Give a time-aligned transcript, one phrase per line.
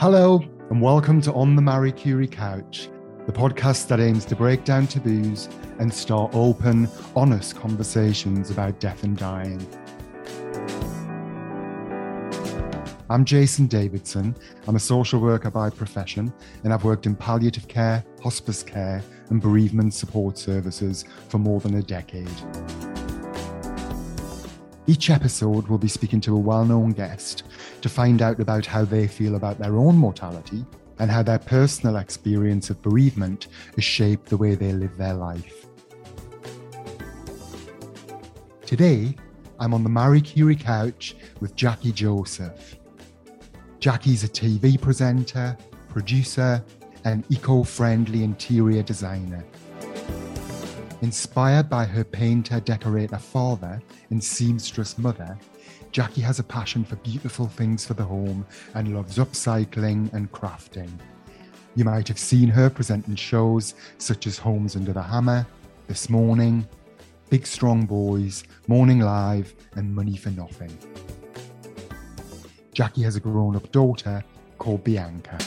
[0.00, 2.88] Hello, and welcome to On the Marie Curie Couch,
[3.26, 9.04] the podcast that aims to break down taboos and start open, honest conversations about death
[9.04, 9.60] and dying.
[13.10, 14.34] I'm Jason Davidson.
[14.66, 16.32] I'm a social worker by profession,
[16.64, 21.74] and I've worked in palliative care, hospice care, and bereavement support services for more than
[21.74, 22.89] a decade.
[24.86, 27.44] Each episode, we'll be speaking to a well known guest
[27.82, 30.64] to find out about how they feel about their own mortality
[30.98, 35.66] and how their personal experience of bereavement has shaped the way they live their life.
[38.66, 39.16] Today,
[39.58, 42.76] I'm on the Marie Curie couch with Jackie Joseph.
[43.78, 45.56] Jackie's a TV presenter,
[45.88, 46.64] producer,
[47.04, 49.44] and eco friendly interior designer.
[51.02, 55.38] Inspired by her painter decorator father and seamstress mother,
[55.92, 60.90] Jackie has a passion for beautiful things for the home and loves upcycling and crafting.
[61.74, 65.46] You might have seen her present in shows such as Homes Under the Hammer,
[65.86, 66.68] This Morning,
[67.30, 70.76] Big Strong Boys, Morning Live, and Money for Nothing.
[72.74, 74.22] Jackie has a grown up daughter
[74.58, 75.38] called Bianca.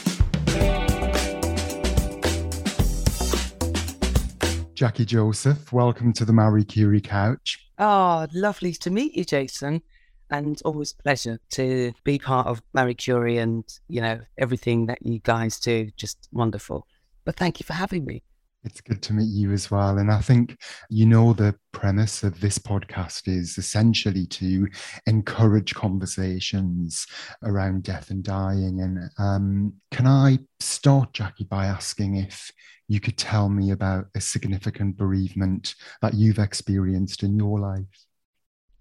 [4.74, 7.70] Jackie Joseph, welcome to the Marie Curie Couch.
[7.78, 9.82] Oh, lovely to meet you, Jason
[10.30, 15.20] and always pleasure to be part of Marie Curie and, you know, everything that you
[15.20, 15.90] guys do.
[15.96, 16.86] Just wonderful.
[17.24, 18.22] But thank you for having me.
[18.64, 19.98] It's good to meet you as well.
[19.98, 20.56] And I think,
[20.88, 24.68] you know, the premise of this podcast is essentially to
[25.06, 27.06] encourage conversations
[27.42, 28.80] around death and dying.
[28.80, 32.50] And um, can I start, Jackie, by asking if
[32.88, 38.06] you could tell me about a significant bereavement that you've experienced in your life?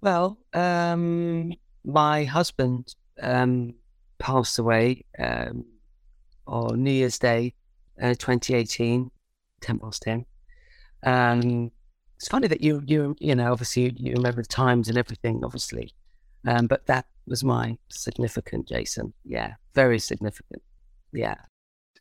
[0.01, 1.53] Well, um,
[1.85, 3.73] my husband um,
[4.19, 5.65] passed away um,
[6.47, 7.53] on New Year's Day,
[8.01, 9.09] uh, 2018,
[9.63, 10.25] 10 past 10.
[11.03, 11.71] Um,
[12.17, 15.41] it's funny that you, you, you know, obviously you, you remember the times and everything,
[15.43, 15.93] obviously.
[16.45, 19.13] Um, but that was my significant, Jason.
[19.25, 20.61] Yeah, very significant.
[21.11, 21.35] Yeah.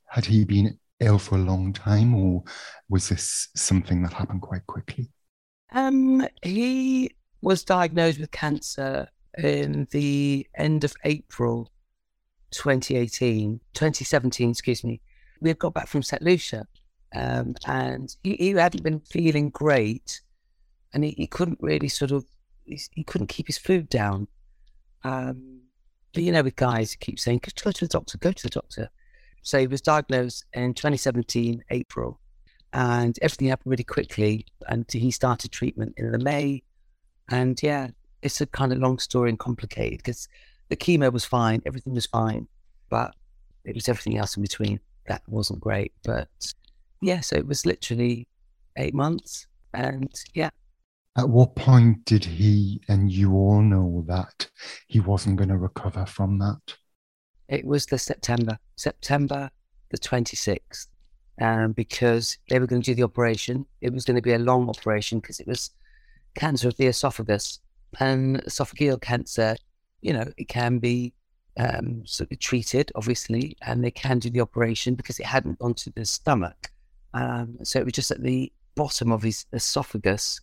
[0.08, 2.44] Had he been ill for a long time, or
[2.88, 5.08] was this something that happened quite quickly?
[5.72, 9.08] Um, he was diagnosed with cancer
[9.38, 11.70] in the end of April
[12.52, 15.00] 2018, 2017, excuse me.
[15.40, 16.22] We had got back from St.
[16.22, 16.66] Lucia
[17.14, 20.20] um, and he, he, hadn't been feeling great
[20.94, 22.24] and he, he couldn't really sort of,
[22.64, 24.28] he, he couldn't keep his food down.
[25.04, 25.60] Um,
[26.14, 28.50] but you know, with guys, he keeps saying, go to the doctor, go to the
[28.50, 28.90] doctor.
[29.42, 32.20] So he was diagnosed in 2017, April,
[32.72, 34.46] and everything happened really quickly.
[34.68, 36.62] And he started treatment in the May
[37.28, 37.88] and yeah,
[38.20, 40.28] it's a kind of long story and complicated because
[40.68, 42.46] the chemo was fine, everything was fine,
[42.88, 43.14] but
[43.64, 45.92] it was everything else in between that wasn't great.
[46.04, 46.28] But
[47.02, 48.26] yeah, so it was literally
[48.78, 49.46] eight months.
[49.74, 50.50] And yeah.
[51.16, 54.48] At what point did he and you all know that
[54.86, 56.76] he wasn't going to recover from that?
[57.48, 59.50] It was the September, September
[59.90, 60.86] the 26th,
[61.40, 63.66] um, because they were going to do the operation.
[63.82, 65.70] It was going to be a long operation because it was
[66.34, 67.60] cancer of the esophagus.
[68.00, 69.56] And esophageal cancer,
[70.00, 71.12] you know, it can be
[71.58, 75.74] um, sort of treated, obviously, and they can do the operation because it hadn't gone
[75.74, 76.71] to the stomach.
[77.14, 80.40] Um, so it was just at the bottom of his esophagus.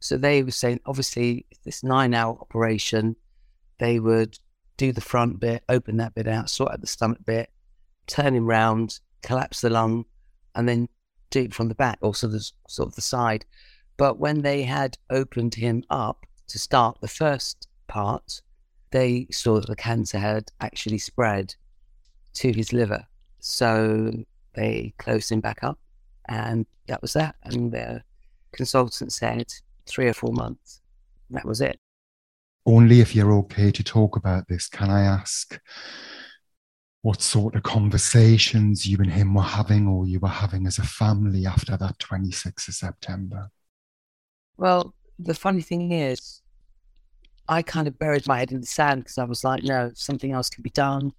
[0.00, 3.16] So they were saying, obviously, this nine hour operation,
[3.78, 4.38] they would
[4.76, 7.50] do the front bit, open that bit out, sort out the stomach bit,
[8.06, 10.04] turn him round, collapse the lung,
[10.54, 10.88] and then
[11.30, 13.44] do it from the back or sort of, sort of the side.
[13.96, 18.42] But when they had opened him up to start the first part,
[18.90, 21.54] they saw that the cancer had actually spread
[22.34, 23.04] to his liver.
[23.40, 24.12] So
[24.54, 25.78] they closed him back up,
[26.28, 27.36] and that was that.
[27.42, 28.02] And the
[28.52, 29.46] consultant said
[29.86, 30.80] three or four months.
[31.30, 31.78] That was it.
[32.64, 35.60] Only if you're okay to talk about this, can I ask
[37.02, 40.82] what sort of conversations you and him were having or you were having as a
[40.82, 43.50] family after that 26th of September?
[44.56, 46.42] Well, the funny thing is,
[47.48, 50.32] I kind of buried my head in the sand because I was like, no, something
[50.32, 51.12] else can be done,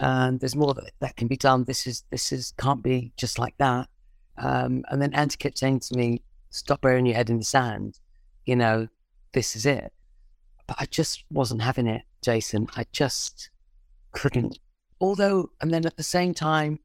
[0.00, 1.64] and there's more that, that can be done.
[1.64, 3.88] This is this is can't be just like that.
[4.36, 8.00] Um, and then Auntie kept saying to me, "Stop burying your head in the sand.
[8.46, 8.88] You know,
[9.32, 9.92] this is it."
[10.66, 12.68] But I just wasn't having it, Jason.
[12.76, 13.50] I just
[14.12, 14.58] couldn't.
[15.00, 16.78] Although, and then at the same time,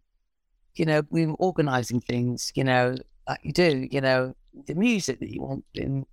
[0.75, 2.51] you know, we were organizing things.
[2.56, 2.96] You know,
[3.28, 3.88] like you do.
[3.92, 4.36] You know,
[4.66, 6.06] the music that you want in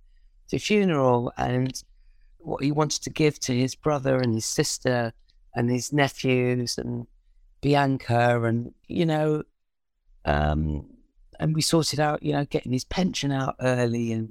[0.49, 1.83] the funeral and
[2.39, 5.11] what he wanted to give to his brother and his sister
[5.55, 7.07] and his nephews and
[7.61, 9.43] Bianca, and you know,
[10.25, 10.85] um,
[11.39, 14.29] and we sorted out, you know, getting his pension out early, and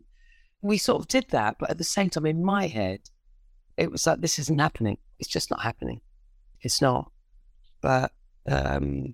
[0.62, 1.56] we sort of did that.
[1.58, 3.00] But at the same time, in my head,
[3.76, 4.98] it was like this isn't happening.
[5.18, 6.00] It's just not happening.
[6.60, 7.10] It's not.
[7.80, 8.12] But
[8.48, 9.12] um,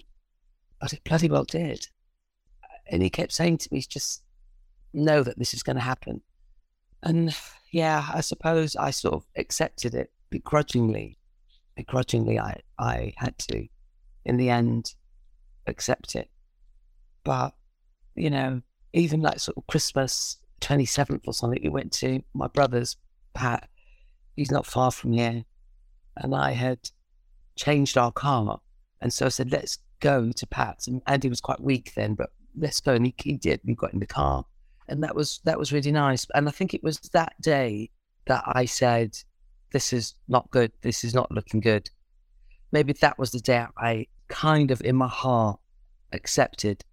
[0.80, 1.86] but it bloody well did.
[2.90, 4.22] And he kept saying to me, just
[4.92, 6.20] know that this is going to happen.
[7.02, 7.34] And
[7.70, 11.18] yeah, I suppose I sort of accepted it begrudgingly.
[11.76, 13.66] Begrudgingly, I, I had to,
[14.24, 14.94] in the end,
[15.66, 16.28] accept it.
[17.24, 17.54] But,
[18.14, 18.62] you know,
[18.92, 22.96] even like sort of Christmas 27th or something, we went to my brother's,
[23.34, 23.68] Pat.
[24.36, 25.44] He's not far from here.
[26.16, 26.78] And I had
[27.56, 28.60] changed our car.
[29.00, 30.88] And so I said, let's go to Pat's.
[30.88, 32.94] And Andy was quite weak then, but let's go.
[32.94, 33.60] And he, he did.
[33.64, 34.44] We got in the car
[34.88, 36.26] and that was that was really nice.
[36.34, 37.90] And I think it was that day
[38.26, 39.16] that I said,
[39.72, 40.72] "This is not good.
[40.82, 41.90] This is not looking good."
[42.72, 45.60] Maybe that was the day I kind of, in my heart,
[46.12, 46.84] accepted.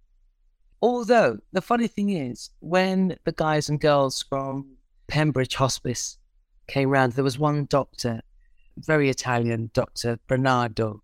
[0.82, 4.76] Although the funny thing is, when the guys and girls from
[5.08, 6.18] Pembridge Hospice
[6.66, 8.22] came round, there was one doctor,
[8.76, 11.02] very Italian, Doctor Bernardo,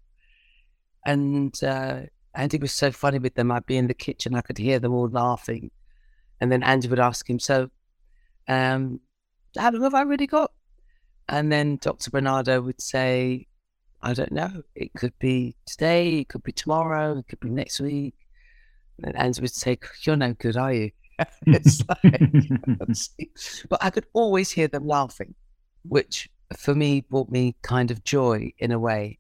[1.05, 2.03] and uh,
[2.35, 3.51] and he was so funny with them.
[3.51, 5.71] I'd be in the kitchen, I could hear them all laughing
[6.41, 7.71] and then Andy would ask him, So,
[8.49, 9.01] um,
[9.57, 10.53] how long have I really got?
[11.29, 12.11] And then Dr.
[12.11, 13.47] Bernardo would say,
[14.03, 14.63] I don't know.
[14.75, 18.15] It could be today, it could be tomorrow, it could be next week.
[19.03, 20.91] And Andy would say, You're no good, are you?
[21.47, 22.21] it's like,
[23.69, 25.35] but I could always hear them laughing,
[25.85, 29.19] which for me brought me kind of joy in a way.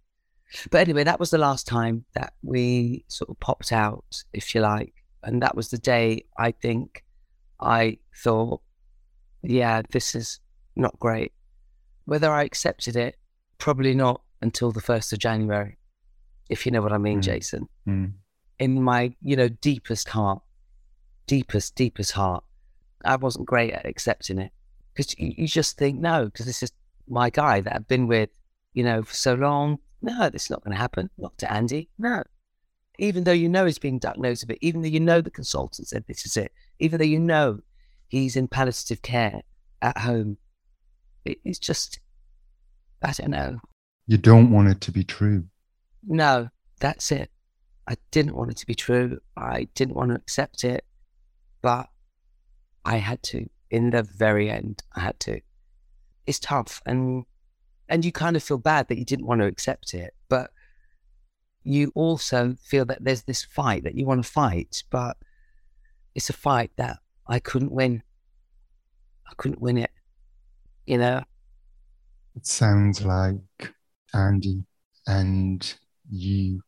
[0.70, 4.61] But anyway, that was the last time that we sort of popped out, if you
[4.61, 4.94] like.
[5.23, 7.05] And that was the day I think
[7.61, 8.61] I thought,
[9.43, 10.38] yeah, this is
[10.76, 11.32] not great.
[12.05, 13.17] Whether I accepted it,
[13.58, 15.78] probably not until the 1st of January,
[16.49, 17.25] if you know what I mean, mm.
[17.25, 17.69] Jason.
[17.88, 18.12] Mm.
[18.58, 20.42] In my, you know, deepest heart,
[21.26, 22.44] deepest, deepest heart,
[23.04, 24.52] I wasn't great at accepting it
[24.94, 26.72] because you, you just think, no, because this is
[27.08, 28.30] my guy that I've been with,
[28.72, 29.78] you know, for so long.
[30.02, 31.10] No, this is not going to happen.
[31.18, 31.88] Not to Andy.
[31.98, 32.22] No.
[32.98, 35.88] Even though you know he's being diagnosed with it, even though you know the consultant
[35.88, 37.60] said this is it, even though you know
[38.08, 39.42] he's in palliative care
[39.82, 40.38] at home.
[41.24, 42.00] it's just,
[43.02, 43.58] I don't know.
[44.06, 45.44] You don't want it to be true.
[46.06, 46.48] No,
[46.80, 47.30] that's it.
[47.88, 49.20] I didn't want it to be true.
[49.36, 50.84] I didn't want to accept it,
[51.62, 51.88] but
[52.84, 53.48] I had to.
[53.70, 55.40] In the very end, I had to.
[56.26, 57.24] It's tough, and
[57.88, 60.50] and you kind of feel bad that you didn't want to accept it, but
[61.62, 65.16] you also feel that there's this fight that you want to fight, but
[66.14, 68.02] it's a fight that I couldn't win.
[69.28, 69.90] I couldn't win it,
[70.86, 71.24] you know?
[72.36, 73.74] It sounds like
[74.14, 74.62] Andy
[75.08, 75.74] and
[76.08, 76.62] you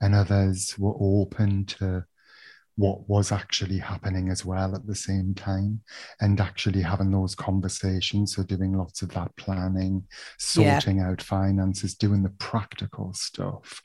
[0.00, 2.04] and others were open to
[2.76, 5.80] what was actually happening as well at the same time
[6.20, 10.04] and actually having those conversations so doing lots of that planning
[10.38, 11.08] sorting yeah.
[11.08, 13.80] out finances doing the practical stuff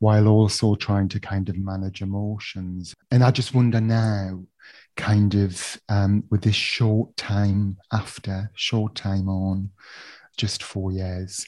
[0.00, 4.42] while also trying to kind of manage emotions and i just wonder now
[4.96, 9.70] kind of um, with this short time after short time on
[10.36, 11.46] just four years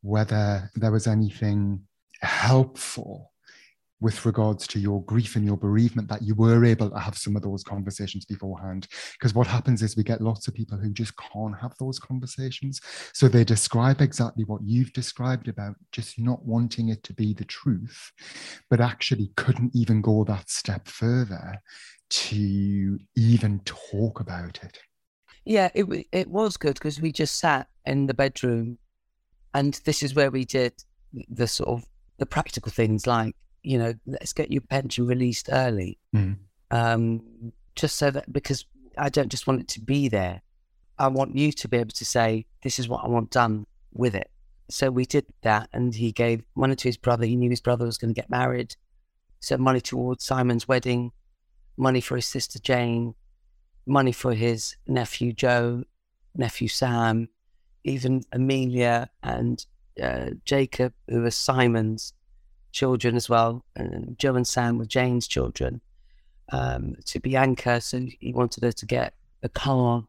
[0.00, 1.80] whether there was anything
[2.20, 3.30] helpful
[4.00, 7.36] with regards to your grief and your bereavement that you were able to have some
[7.36, 8.86] of those conversations beforehand.
[9.12, 12.80] Because what happens is we get lots of people who just can't have those conversations.
[13.12, 17.44] So they describe exactly what you've described about just not wanting it to be the
[17.44, 18.12] truth
[18.70, 21.60] but actually couldn't even go that step further
[22.10, 24.78] to even talk about it.
[25.44, 28.78] Yeah it, it was good because we just sat in the bedroom
[29.52, 30.72] and this is where we did
[31.28, 31.84] the sort of
[32.18, 35.98] the practical things like you know, let's get your pension released early.
[36.14, 36.36] Mm.
[36.70, 38.64] Um, just so that because
[38.96, 40.42] I don't just want it to be there.
[40.98, 44.14] I want you to be able to say, this is what I want done with
[44.14, 44.30] it.
[44.70, 47.26] So we did that, and he gave money to his brother.
[47.26, 48.76] He knew his brother was going to get married.
[49.40, 51.12] So money towards Simon's wedding,
[51.76, 53.14] money for his sister Jane,
[53.86, 55.84] money for his nephew Joe,
[56.34, 57.28] nephew Sam,
[57.82, 59.64] even Amelia and
[60.02, 62.14] uh, Jacob, who were Simon's
[62.74, 65.80] children as well, and Joe and Sam were Jane's children.
[66.52, 70.04] Um, to Bianca, so he wanted her to get a car,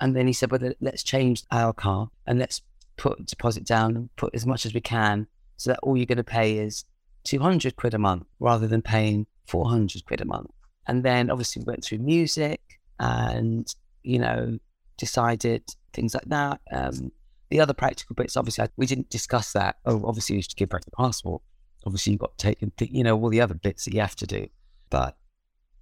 [0.00, 2.62] and then he said, "Well, let's change our car and let's
[2.96, 5.26] put deposit down and put as much as we can,
[5.56, 6.84] so that all you're going to pay is
[7.24, 10.50] 200 quid a month rather than paying 400 quid a month."
[10.86, 12.60] And then obviously we went through music
[13.00, 14.58] and you know
[14.98, 16.60] decided things like that.
[16.70, 17.10] Um,
[17.50, 19.76] the other practical bits, obviously, we didn't discuss that.
[19.84, 21.42] Oh, obviously, we should give back the passport
[21.84, 24.26] Obviously, you've got to take, you know, all the other bits that you have to
[24.26, 24.46] do.
[24.90, 25.16] But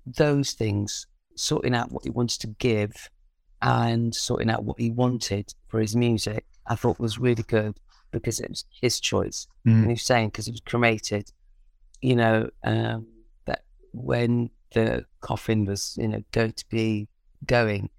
[0.07, 3.11] those things, sorting out what he wanted to give
[3.63, 7.79] and sorting out what he wanted for his music, I thought was really good
[8.11, 9.47] because it was his choice.
[9.67, 9.73] Mm.
[9.73, 11.31] And he was saying, because it was cremated,
[12.01, 13.07] you know, um,
[13.45, 17.09] that when the coffin was, you know, going to be
[17.47, 17.91] going,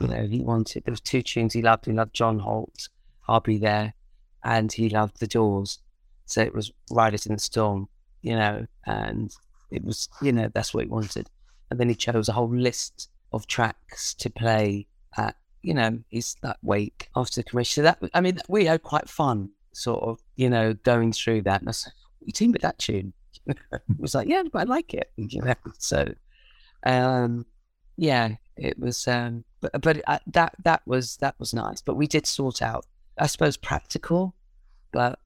[0.00, 1.86] you know, he wanted, there was two tunes he loved.
[1.86, 2.88] He loved John Holt,
[3.28, 3.94] I'll Be There,
[4.42, 5.78] and he loved The Doors.
[6.26, 7.88] So it was Riders on the Storm,
[8.22, 9.34] you know, and
[9.70, 11.28] it was, you know, that's what he wanted.
[11.70, 16.36] And then he chose a whole list of tracks to play at, you know, his
[16.42, 17.82] that wake after the commission.
[17.82, 21.60] So that, I mean, we had quite fun sort of, you know, going through that.
[21.60, 23.12] And I said, you team with that tune?
[23.98, 25.54] was like, yeah, but I like it, you know.
[25.78, 26.12] So,
[26.84, 27.46] um,
[27.96, 31.80] yeah, it was, um, but but uh, that that was that was nice.
[31.80, 32.86] But we did sort out,
[33.18, 34.34] I suppose, practical,
[34.92, 35.18] but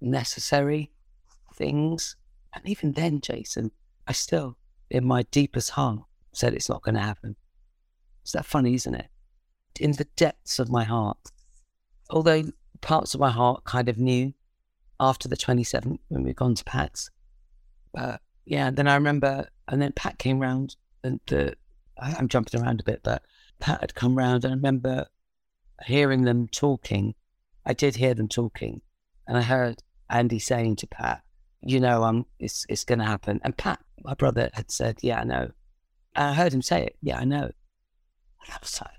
[0.00, 0.92] necessary
[1.54, 2.16] things.
[2.54, 3.70] And even then, Jason,
[4.06, 4.56] I still,
[4.90, 6.00] in my deepest heart,
[6.32, 7.36] said it's not going to happen.
[8.24, 9.08] Is that funny, isn't it?
[9.80, 11.18] In the depths of my heart,
[12.10, 12.44] although
[12.80, 14.32] parts of my heart kind of knew
[14.98, 17.10] after the 27th when we'd gone to Pat's.
[17.92, 21.54] But yeah, then I remember, and then Pat came round, and the,
[21.98, 23.22] I'm jumping around a bit, but
[23.58, 25.06] Pat had come round, and I remember
[25.84, 27.14] hearing them talking.
[27.64, 28.80] I did hear them talking,
[29.26, 31.22] and I heard Andy saying to Pat,
[31.62, 35.20] "You know, um, it's it's going to happen." And Pat, my brother, had said, "Yeah,
[35.20, 35.50] I know."
[36.14, 36.96] And I heard him say it.
[37.02, 37.44] Yeah, I know.
[37.44, 38.90] And I was like,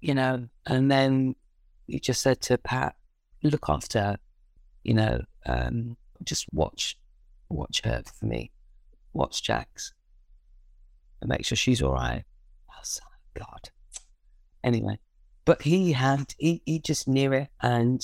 [0.00, 1.34] you know, and then
[1.86, 2.94] he just said to Pat,
[3.42, 4.16] "Look after
[4.82, 6.98] you know, um, just watch,
[7.48, 8.50] watch her for me,
[9.12, 9.92] watch Jax,
[11.20, 12.24] and make sure she's all right."
[12.70, 13.70] I was like, God.
[14.64, 14.98] Anyway,
[15.44, 18.02] but he had he he just knew it, and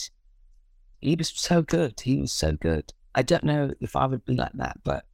[1.01, 2.01] he was so good.
[2.01, 2.93] He was so good.
[3.15, 5.05] I don't know if I would be like that, but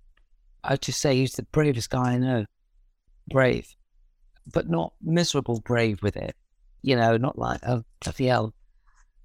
[0.63, 2.47] I'd just say he's the bravest guy I know.
[3.29, 3.75] Brave,
[4.53, 6.37] but not miserable brave with it.
[6.83, 7.85] You know, not like, oh,
[8.19, 8.55] hell,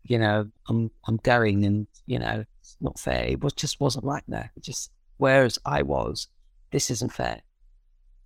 [0.04, 3.25] you know, I'm I'm going and, you know, it's not fair.
[3.25, 4.51] It was, just wasn't like that.
[4.56, 6.28] It just, whereas I was,
[6.72, 7.42] this isn't fair.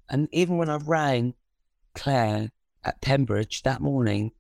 [0.10, 1.34] And even when I rang
[1.96, 2.52] Claire
[2.84, 4.32] at Pembridge that morning,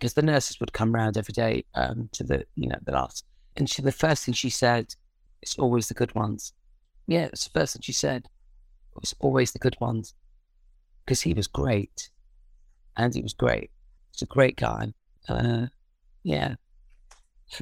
[0.00, 3.24] because the nurses would come round every day um, to the you know the last,
[3.56, 4.94] and she the first thing she said,
[5.42, 6.54] "It's always the good ones."
[7.06, 8.26] Yeah, it's the first thing she said.
[8.96, 10.14] It was always the good ones,
[11.04, 12.10] because he was great,
[12.96, 13.70] and he was great.
[14.12, 14.94] He's a great guy.
[15.28, 15.66] Uh,
[16.22, 16.54] yeah,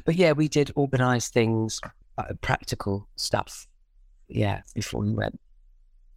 [0.05, 1.81] but yeah, we did organise things,
[2.17, 3.67] uh, practical stuff.
[4.29, 5.39] Yeah, before we went,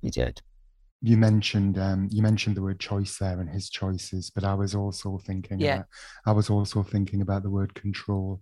[0.03, 0.41] we did
[1.05, 4.75] you mentioned um, you mentioned the word choice there and his choices, but I was
[4.75, 5.75] also thinking yeah.
[5.75, 5.87] About,
[6.27, 8.41] I was also thinking about the word control,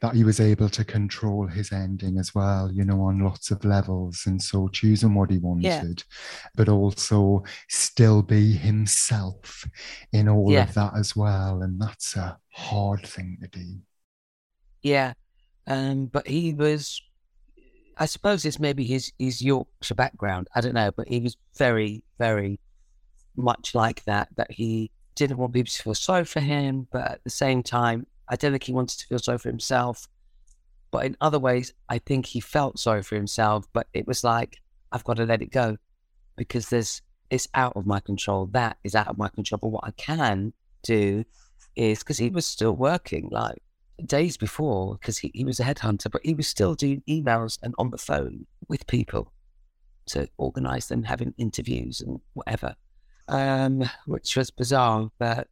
[0.00, 3.64] that he was able to control his ending as well, you know, on lots of
[3.64, 6.48] levels, and so choosing what he wanted, yeah.
[6.54, 9.64] but also still be himself
[10.12, 10.62] in all yeah.
[10.62, 13.80] of that as well, and that's a hard thing to do.
[14.82, 15.14] Yeah,
[15.66, 17.02] um, but he was
[17.98, 20.48] I suppose it's maybe his his Yorkshire background.
[20.54, 22.60] I don't know, but he was very, very
[23.36, 24.28] much like that.
[24.36, 28.06] That he didn't want people to feel sorry for him, but at the same time,
[28.28, 30.06] I don't think he wanted to feel sorry for himself.
[30.90, 33.66] But in other ways, I think he felt sorry for himself.
[33.72, 34.58] But it was like
[34.92, 35.76] I've got to let it go
[36.36, 38.46] because there's it's out of my control.
[38.52, 39.58] That is out of my control.
[39.60, 40.52] But what I can
[40.82, 41.24] do
[41.74, 43.62] is because he was still working, like
[44.04, 47.74] days before, because he, he was a headhunter, but he was still doing emails and
[47.78, 49.32] on the phone with people
[50.06, 52.74] to organize them, having interviews and whatever,
[53.28, 55.10] um, which was bizarre.
[55.18, 55.48] But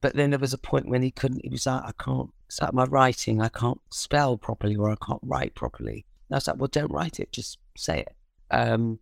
[0.00, 2.60] but then there was a point when he couldn't, he was like, I can't, it's
[2.72, 6.06] my writing, I can't spell properly or I can't write properly.
[6.28, 8.16] And I was like, well, don't write it, just say it.
[8.50, 8.98] Um,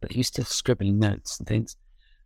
[0.00, 1.76] but he was still scribbling notes and things.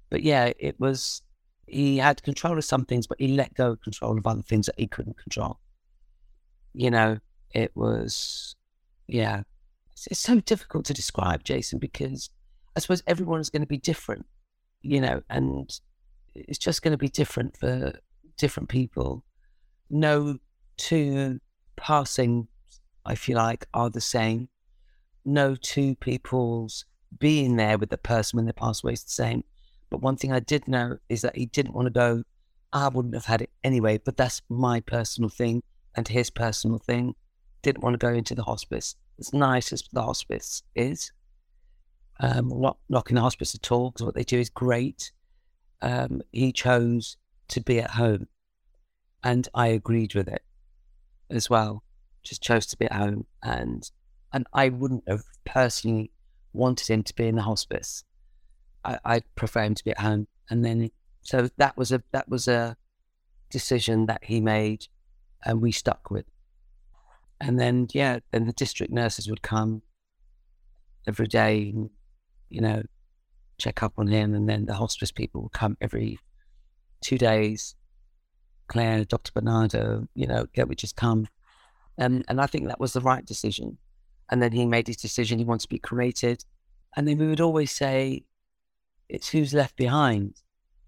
[0.08, 1.22] But yeah, it was
[1.66, 4.66] he had control of some things, but he let go of control of other things
[4.66, 5.58] that he couldn't control.
[6.74, 7.18] You know,
[7.54, 8.56] it was,
[9.06, 9.42] yeah,
[9.92, 12.30] it's, it's so difficult to describe, Jason, because
[12.76, 14.26] I suppose everyone is going to be different,
[14.80, 15.70] you know, and
[16.34, 17.92] it's just going to be different for
[18.38, 19.24] different people.
[19.90, 20.38] No
[20.78, 21.40] two
[21.76, 22.48] passing,
[23.04, 24.48] I feel like, are the same.
[25.24, 26.86] No two people's
[27.18, 29.44] being there with the person when they pass away is the same.
[29.92, 32.22] But one thing I did know is that he didn't want to go.
[32.72, 35.62] I wouldn't have had it anyway, but that's my personal thing
[35.94, 37.14] and his personal thing.
[37.60, 38.96] Didn't want to go into the hospice.
[39.20, 41.12] As nice as the hospice is,
[42.20, 45.12] um, not knocking the hospice at all because what they do is great.
[45.82, 47.18] Um, he chose
[47.48, 48.28] to be at home,
[49.22, 50.42] and I agreed with it
[51.28, 51.84] as well.
[52.22, 53.90] Just chose to be at home, and
[54.32, 56.12] and I wouldn't have personally
[56.54, 58.04] wanted him to be in the hospice.
[58.84, 60.28] I, I prefer him to be at home.
[60.50, 60.90] And then,
[61.22, 62.76] so that was a that was a
[63.50, 64.86] decision that he made,
[65.44, 66.26] and we stuck with.
[67.40, 69.82] And then, yeah, then the district nurses would come
[71.06, 71.74] every day,
[72.48, 72.82] you know,
[73.58, 76.18] check up on him, and then the hospice people would come every
[77.00, 77.74] two days.
[78.68, 79.32] Claire, Dr.
[79.32, 81.28] Bernardo, you know, they would just come,
[81.98, 83.78] and and I think that was the right decision.
[84.30, 86.44] And then he made his decision; he wants to be cremated,
[86.96, 88.24] and then we would always say,
[89.12, 90.40] it's who's left behind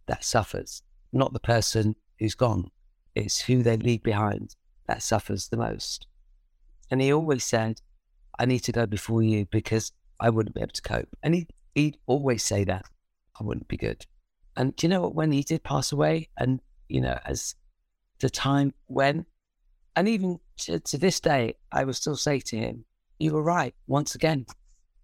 [0.07, 2.71] that suffers, not the person who's gone.
[3.15, 4.57] It's who they leave behind
[4.89, 6.07] that suffers the most.
[6.91, 7.83] And he always said,
[8.39, 11.09] I need to go before you because I wouldn't be able to cope.
[11.23, 12.87] And he, he'd always say that
[13.39, 14.07] I wouldn't be good.
[14.57, 15.15] And do you know what?
[15.15, 17.55] When he did pass away, and, you know, as
[18.21, 19.27] the time went,
[19.97, 22.87] and even to, to this day, I will still say to him,
[23.19, 23.75] You were right.
[23.87, 24.47] Once again,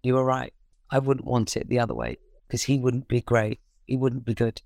[0.02, 0.54] you were right.
[0.90, 2.16] I wouldn't want it the other way
[2.50, 3.60] because he wouldn't be great.
[3.86, 4.60] He wouldn't be good.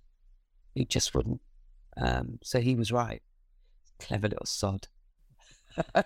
[0.75, 1.43] He just wouldn't.
[1.99, 3.21] Um, so he was right.
[4.00, 4.88] Clever little sod.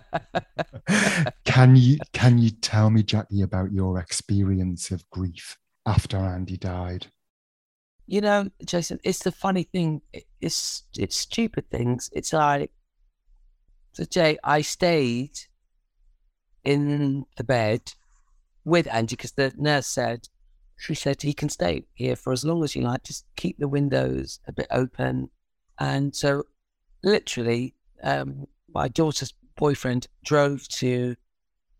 [1.45, 7.07] can you can you tell me, Jackie, about your experience of grief after Andy died?
[8.07, 10.01] You know, Jason, it's the funny thing.
[10.41, 12.09] It's it's stupid things.
[12.11, 12.71] It's like
[13.93, 14.37] so, Jay.
[14.43, 15.39] I stayed
[16.65, 17.93] in the bed
[18.65, 20.27] with Andy because the nurse said
[20.79, 23.03] she said he can stay here for as long as you like.
[23.03, 25.29] Just keep the windows a bit open.
[25.77, 26.43] And so,
[27.03, 31.17] literally, um, my daughter's boyfriend drove to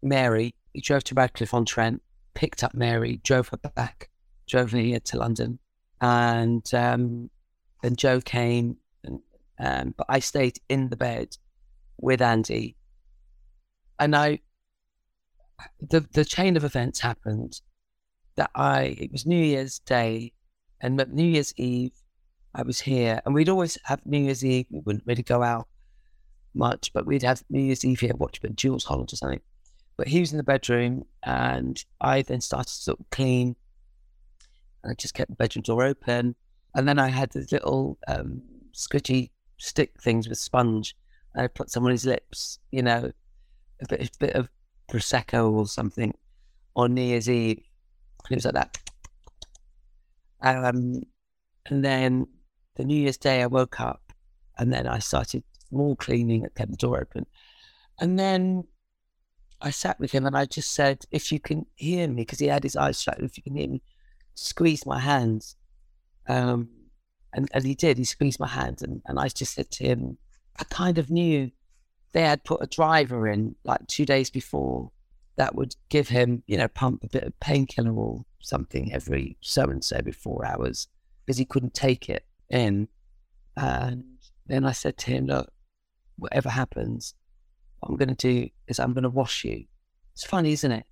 [0.03, 0.53] Mary.
[0.73, 2.01] He drove to Radcliffe on Trent,
[2.33, 4.09] picked up Mary, drove her back,
[4.49, 5.59] drove her here to London,
[6.01, 7.29] and um,
[7.81, 8.75] then Joe came.
[9.05, 9.21] And,
[9.59, 11.37] um, but I stayed in the bed
[11.97, 12.75] with Andy,
[13.97, 14.39] and I.
[15.81, 17.61] The the chain of events happened
[18.39, 20.31] that I, it was New Year's Day
[20.79, 21.91] and New Year's Eve,
[22.55, 24.65] I was here and we'd always have New Year's Eve.
[24.71, 25.67] We wouldn't really go out
[26.53, 29.17] much, but we'd have New Year's Eve here, watch a bit of Jools Holland or
[29.17, 29.41] something.
[29.97, 33.57] But he was in the bedroom and I then started to sort of clean.
[34.83, 36.33] And I just kept the bedroom door open.
[36.75, 38.41] And then I had these little um,
[38.73, 40.95] squidgy stick things with sponge.
[41.35, 43.11] And I put some on his lips, you know,
[43.81, 44.47] a bit, a bit of
[44.89, 46.13] Prosecco or something
[46.77, 47.63] on New Year's Eve
[48.29, 48.77] and it was like that.
[50.41, 51.03] Um,
[51.65, 52.27] and then
[52.75, 54.13] the New Year's Day, I woke up
[54.57, 57.25] and then I started more cleaning, I kept the door open.
[57.99, 58.63] And then
[59.61, 62.47] I sat with him and I just said, if you can hear me, because he
[62.47, 63.81] had his eyes shut, if you can hear me,
[64.35, 65.55] squeeze my hands.
[66.27, 66.69] Um,
[67.33, 68.81] and, and he did, he squeezed my hand.
[68.81, 70.17] And, and I just said to him,
[70.57, 71.51] I kind of knew
[72.13, 74.91] they had put a driver in like two days before
[75.39, 79.63] that would give him, you know, pump a bit of painkiller or something every so
[79.63, 80.89] and so before hours
[81.25, 82.89] because he couldn't take it in.
[83.55, 84.03] And
[84.47, 85.49] then I said to him, look,
[86.17, 87.13] whatever happens,
[87.79, 89.63] what I'm going to do is I'm going to wash you.
[90.11, 90.85] It's funny, isn't it?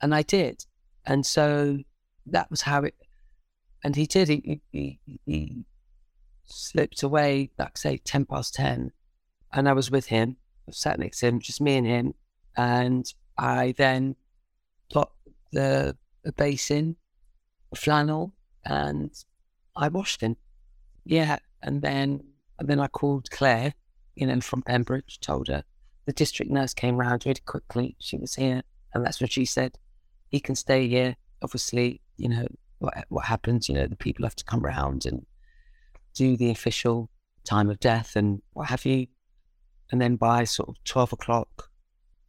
[0.00, 0.64] And I did.
[1.04, 1.76] And so
[2.24, 2.94] that was how it,
[3.84, 4.28] and he did.
[4.28, 5.64] He, he, he
[6.46, 8.92] slipped away, like say, 10 past 10.
[9.52, 12.14] And I was with him, I sat next to him, just me and him.
[12.56, 13.12] And
[13.42, 14.14] I then
[14.94, 15.10] got
[15.50, 16.94] the, the basin,
[17.74, 19.10] flannel, and
[19.74, 20.36] I washed him.
[21.04, 22.22] Yeah, and then
[22.60, 23.74] and then I called Claire,
[24.14, 25.64] you know, from Pembridge, told her.
[26.06, 27.96] The district nurse came round really quickly.
[27.98, 28.62] She was here,
[28.94, 29.76] and that's what she said.
[30.28, 31.16] He can stay here.
[31.42, 32.46] Obviously, you know
[32.78, 33.68] what what happens.
[33.68, 35.26] You know, the people have to come round and
[36.14, 37.10] do the official
[37.42, 39.08] time of death and what have you.
[39.90, 41.71] And then by sort of twelve o'clock,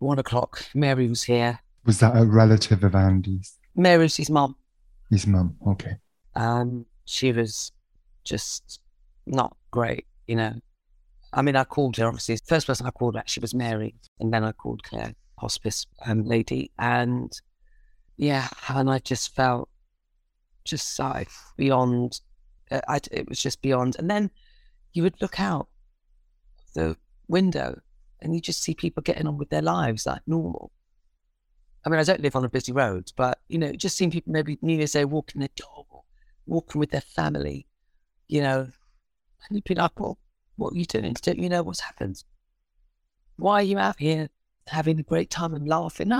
[0.03, 1.59] one o'clock, Mary was here.
[1.85, 3.57] Was that a relative of Andy's?
[3.75, 4.55] Mary's his mum.
[5.09, 5.97] His mum, okay.
[6.35, 7.71] Um, she was
[8.23, 8.79] just
[9.25, 10.53] not great, you know.
[11.33, 12.35] I mean, I called her, obviously.
[12.35, 16.23] The first person I called actually was Mary, and then I called Claire, hospice um,
[16.23, 16.71] lady.
[16.77, 17.31] And
[18.17, 19.69] yeah, and I just felt
[20.63, 22.21] just like beyond,
[22.71, 23.95] uh, I, it was just beyond.
[23.97, 24.29] And then
[24.93, 25.67] you would look out
[26.75, 26.95] the
[27.27, 27.79] window
[28.23, 30.71] and you just see people getting on with their lives like normal.
[31.85, 34.31] I mean, I don't live on a busy road, but you know, just seeing people
[34.31, 36.03] maybe New Year's Day walking their dog or
[36.47, 37.67] walking with their family,
[38.29, 40.17] you know, and you'd be like, well,
[40.55, 41.13] what are you doing?
[41.21, 42.23] Don't you know what's happened?
[43.35, 44.29] Why are you out here
[44.67, 46.11] having a great time and laughing?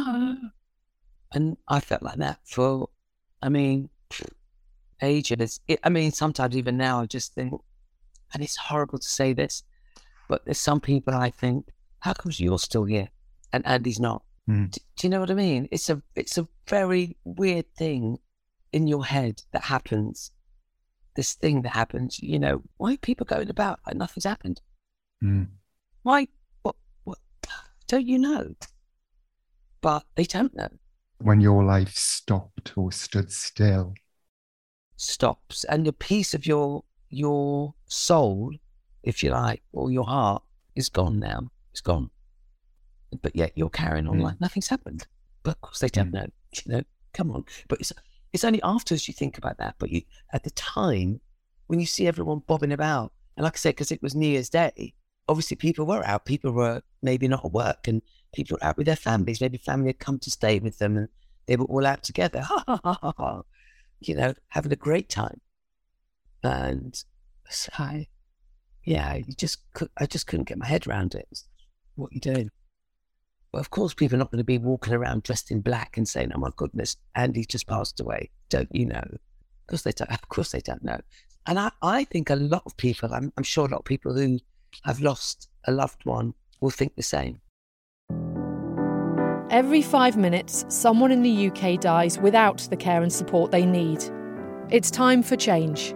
[1.31, 2.89] And I felt like that for,
[3.41, 3.89] I mean,
[5.01, 5.61] ages.
[5.67, 7.53] It, I mean, sometimes even now I just think,
[8.33, 9.63] and it's horrible to say this,
[10.27, 11.67] but there's some people I think
[12.03, 13.07] how comes you're still here
[13.53, 14.23] and Andy's not?
[14.49, 14.71] Mm.
[14.71, 15.69] Do, do you know what I mean?
[15.71, 18.19] It's a it's a very weird thing
[18.73, 20.31] in your head that happens.
[21.15, 24.59] This thing that happens, you know, why are people going about like nothing's happened?
[25.23, 25.47] Mm.
[26.01, 26.27] Why?
[26.63, 26.75] What?
[27.05, 27.19] What?
[27.87, 28.53] Don't you know?
[29.79, 30.69] But they don't know.
[31.19, 33.93] When your life stopped or stood still.
[34.97, 38.51] Stops, and the piece of your your soul,
[39.03, 40.43] if you like, or your heart,
[40.75, 41.49] is gone now.
[41.73, 42.09] It's gone.
[43.21, 44.23] But yet you're carrying on Mm.
[44.23, 45.05] like nothing's happened.
[45.43, 46.13] But of course they don't Mm.
[46.13, 46.27] know.
[46.65, 46.83] You know,
[47.13, 47.45] come on.
[47.67, 47.91] But it's
[48.31, 49.75] it's only afterwards you think about that.
[49.79, 51.19] But you at the time
[51.67, 54.49] when you see everyone bobbing about, and like I said, because it was New Year's
[54.49, 54.93] Day,
[55.27, 56.25] obviously people were out.
[56.25, 58.01] People were maybe not at work, and
[58.33, 59.41] people were out with their families.
[59.41, 61.07] Maybe family had come to stay with them, and
[61.47, 62.41] they were all out together.
[62.47, 63.41] Ha ha ha ha ha.
[63.99, 65.41] You know, having a great time.
[66.43, 67.01] And
[67.49, 68.07] so I,
[68.83, 71.43] yeah, you just could, I just couldn't get my head around it.
[71.95, 72.49] What are you doing?
[73.51, 76.08] Well, of course, people are not going to be walking around dressed in black and
[76.08, 79.03] saying, "Oh my goodness, Andy just passed away." Don't you know?
[79.03, 80.12] Of course they don't.
[80.12, 80.99] Of course they don't know.
[81.45, 84.13] And I, I think a lot of people, I'm, I'm sure a lot of people
[84.13, 84.39] who
[84.86, 87.41] have lost a loved one will think the same.
[89.49, 94.03] Every five minutes, someone in the UK dies without the care and support they need.
[94.71, 95.93] It's time for change.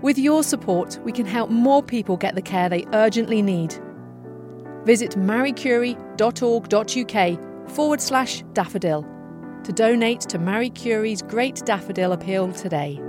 [0.00, 3.76] With your support, we can help more people get the care they urgently need.
[4.84, 9.04] Visit mariecurie.org.uk forward slash daffodil
[9.64, 13.00] to donate to Marie Curie's Great Daffodil Appeal today.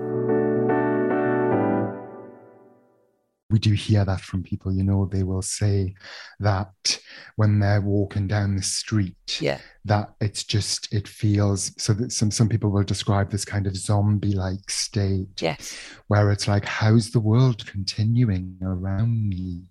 [3.56, 5.96] we do hear that from people you know they will say
[6.40, 7.00] that
[7.38, 12.32] when they're walking down the street Yeah, that it's just it feels so that some
[12.32, 15.74] some people will describe this kind of zombie like state yes,
[16.08, 19.62] where it's like how's the world continuing around me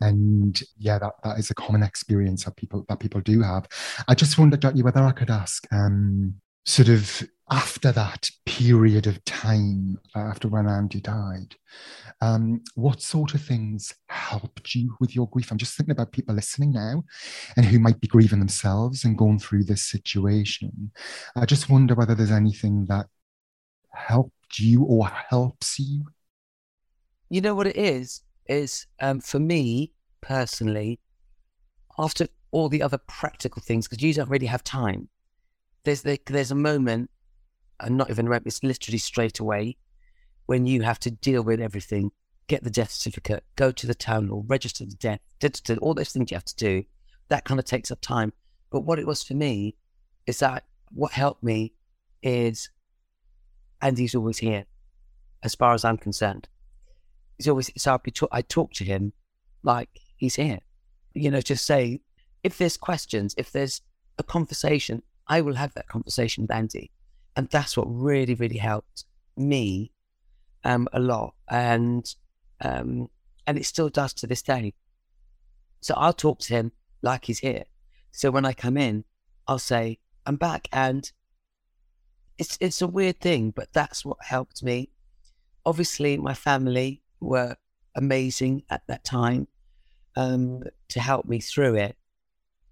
[0.00, 3.66] and yeah that that is a common experience that people that people do have
[4.08, 6.34] i just wondered Jackie, whether i could ask um
[6.64, 11.56] sort of after that period of time uh, after when andy died
[12.20, 15.50] um, what sort of things helped you with your grief?
[15.50, 17.02] I'm just thinking about people listening now
[17.56, 20.92] and who might be grieving themselves and going through this situation.
[21.34, 23.06] I just wonder whether there's anything that
[23.92, 26.04] helped you or helps you.
[27.28, 31.00] you know what it is is um, for me personally
[31.98, 35.08] after all the other practical things because you don't really have time
[35.84, 37.10] there's the, there's a moment
[37.80, 39.76] and not even moment it's literally straight away
[40.46, 42.10] when you have to deal with everything
[42.48, 46.10] get the death certificate go to the town hall register the death register all those
[46.10, 46.84] things you have to do
[47.32, 48.32] that kind of takes up time.
[48.70, 49.74] But what it was for me
[50.26, 51.72] is that what helped me
[52.22, 52.68] is
[53.80, 54.64] andy's always here
[55.42, 56.46] as far as i'm concerned
[57.42, 59.12] he's always so I'd be talk, I talk to him
[59.62, 60.60] like he's here.
[61.14, 62.00] You know, just say
[62.42, 63.82] if there's questions, if there's
[64.18, 66.90] a conversation, I will have that conversation with Andy,
[67.36, 69.04] and that's what really, really helped
[69.36, 69.92] me
[70.64, 72.04] um, a lot, and
[72.60, 73.08] um,
[73.46, 74.74] and it still does to this day.
[75.80, 77.64] So I'll talk to him like he's here.
[78.12, 79.04] So when I come in,
[79.48, 81.10] I'll say I'm back, and
[82.38, 84.90] it's it's a weird thing, but that's what helped me.
[85.66, 87.56] Obviously, my family were
[87.94, 89.48] amazing at that time
[90.16, 91.96] um, to help me through it.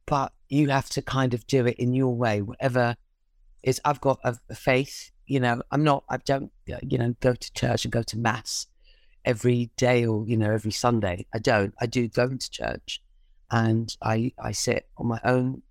[0.07, 2.97] But you have to kind of do it in your way, whatever
[3.63, 3.81] is.
[3.85, 5.63] I've got a, a faith, you know.
[5.71, 6.05] I'm not.
[6.09, 8.67] I don't, uh, you know, go to church and go to mass
[9.25, 11.27] every day or you know every Sunday.
[11.33, 11.75] I don't.
[11.81, 13.01] I do go to church,
[13.51, 15.63] and I I sit on my own,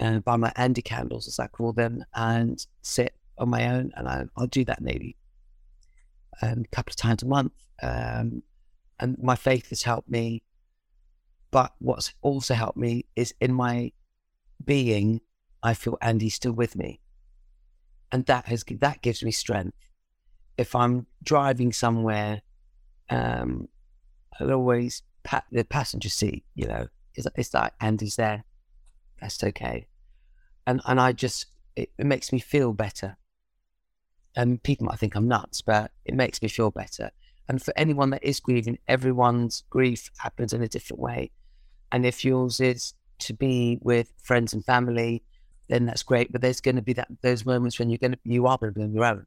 [0.00, 4.06] uh, by my Andy candles as I call them, and sit on my own, and
[4.06, 5.16] I, I'll do that maybe
[6.42, 7.52] um, a couple of times a month.
[7.82, 8.42] Um,
[8.98, 10.42] and my faith has helped me.
[11.50, 13.92] But what's also helped me is in my
[14.64, 15.20] being,
[15.62, 17.00] I feel Andy's still with me.
[18.10, 19.76] And that has that gives me strength.
[20.56, 22.42] If I'm driving somewhere,
[23.10, 23.68] um,
[24.38, 28.44] I'll always pat the passenger seat, you know, it's, it's like Andy's there.
[29.20, 29.86] That's okay.
[30.66, 33.16] And and I just it, it makes me feel better
[34.34, 37.10] and people might think I'm nuts, but it makes me feel better.
[37.52, 41.32] And for anyone that is grieving, everyone's grief happens in a different way.
[41.92, 45.22] And if yours is to be with friends and family,
[45.68, 46.32] then that's great.
[46.32, 48.72] But there's going to be that those moments when you're going to you are going
[48.72, 49.26] to be on your own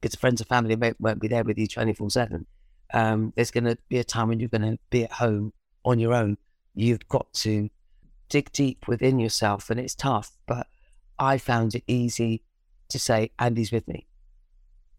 [0.00, 2.46] because friends and family may, won't be there with you 24 seven.
[2.94, 5.52] Um, there's going to be a time when you're going to be at home
[5.84, 6.38] on your own.
[6.74, 7.68] You've got to
[8.30, 10.30] dig deep within yourself, and it's tough.
[10.46, 10.66] But
[11.18, 12.42] I found it easy
[12.88, 14.06] to say, Andy's with me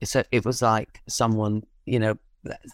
[0.03, 2.17] so it was like someone, you know,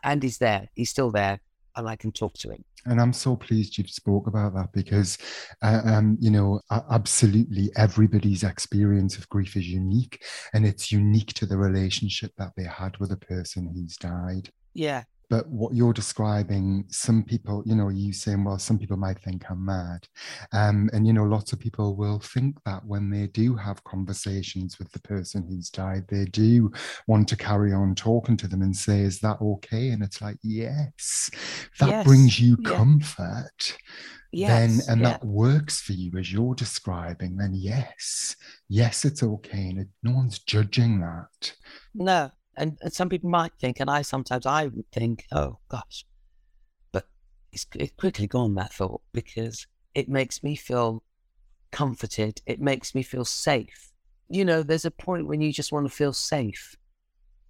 [0.04, 0.70] Andy's there.
[0.76, 1.40] He's still there.
[1.76, 2.64] and I can talk to him.
[2.86, 5.18] And I'm so pleased you've spoke about that because,
[5.62, 10.22] uh, um, you know, absolutely everybody's experience of grief is unique,
[10.54, 14.50] and it's unique to the relationship that they had with a person who's died.
[14.74, 19.18] Yeah, but what you're describing some people you know you saying well some people might
[19.18, 20.08] think i'm mad
[20.52, 24.78] um, and you know lots of people will think that when they do have conversations
[24.78, 26.72] with the person who's died they do
[27.08, 30.38] want to carry on talking to them and say is that okay and it's like
[30.44, 31.32] yes
[31.80, 32.06] that yes.
[32.06, 32.70] brings you yeah.
[32.70, 33.78] comfort
[34.32, 34.50] yes.
[34.52, 35.10] then and yeah.
[35.10, 38.36] that works for you as you're describing then yes
[38.70, 41.54] yes it's okay and it, no one's judging that
[41.96, 46.06] no and, and some people might think, and I sometimes I would think, oh gosh,
[46.92, 47.08] but
[47.52, 47.66] it's,
[47.98, 51.04] quickly gone that thought because it makes me feel
[51.72, 52.42] comforted.
[52.46, 53.92] It makes me feel safe.
[54.30, 56.76] You know, there's a point when you just want to feel safe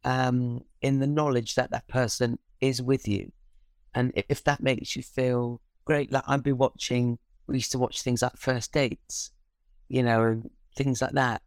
[0.03, 3.31] um, in the knowledge that that person is with you.
[3.95, 8.01] And if that makes you feel great, like I've been watching, we used to watch
[8.01, 9.31] things like First Dates,
[9.87, 11.41] you know, and things like that,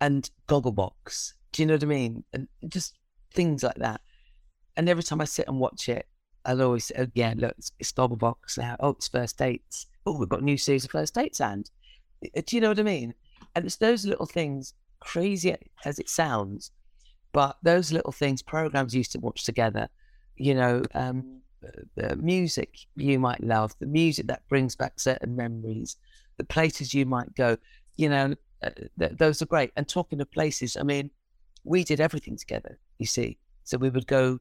[0.00, 2.24] and Gogglebox, do you know what I mean?
[2.32, 2.94] And just
[3.32, 4.00] things like that.
[4.76, 6.06] And every time I sit and watch it,
[6.44, 8.76] I'll always say, oh, yeah, look, it's, it's Box now.
[8.80, 9.86] Oh, it's First Dates.
[10.06, 11.70] Oh, we've got new series of First Dates and.
[12.36, 13.14] Uh, do you know what I mean?
[13.54, 16.70] And it's those little things, crazy as it sounds,
[17.32, 19.88] but those little things programs used to watch together,
[20.36, 21.40] you know, um,
[21.96, 25.96] the music you might love, the music that brings back certain memories,
[26.36, 27.56] the places you might go,
[27.96, 29.72] you know, uh, th- those are great.
[29.76, 31.10] And talking of places, I mean,
[31.68, 33.38] we did everything together, you see.
[33.64, 34.38] So we would go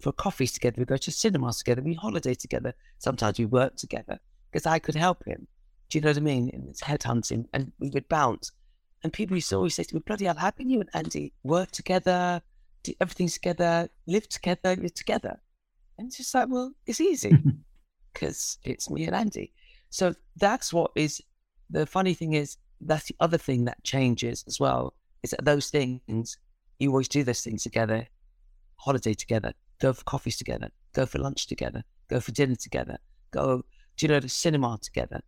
[0.00, 2.74] for coffees together, we'd go to cinemas together, we holiday together.
[2.98, 4.18] Sometimes we worked together
[4.50, 5.46] because I could help him.
[5.88, 6.66] Do you know what I mean?
[6.70, 8.52] It's headhunting and we would bounce.
[9.02, 11.32] And people used to always say to me, bloody hell, how can you and Andy
[11.44, 12.42] work together,
[12.82, 15.40] do everything together, live together, you're together?
[15.98, 17.36] And it's just like, well, it's easy
[18.12, 19.52] because it's me and Andy.
[19.90, 21.22] So that's what is
[21.70, 25.70] the funny thing is that's the other thing that changes as well is that those
[25.70, 26.38] things,
[26.78, 28.06] you always do those things together,
[28.76, 32.98] holiday together, go for coffees together, go for lunch together, go for dinner together,
[33.30, 33.64] go,
[33.96, 35.20] do you know, the cinema together.